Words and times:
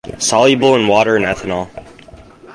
Soluble 0.17 0.73
in 0.75 0.87
water 0.87 1.15
and 1.15 1.25
ethanol. 1.25 1.69